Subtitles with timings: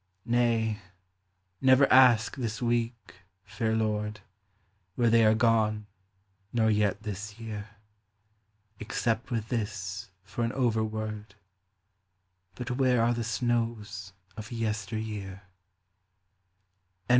[0.25, 0.79] Nay,
[1.61, 4.21] never ask this week, fair lord,
[4.95, 5.85] Where they are gone,
[6.51, 7.69] nor yet this year,
[8.79, 11.35] Except with this for an overword,—
[12.55, 15.43] But where are the snows of yester year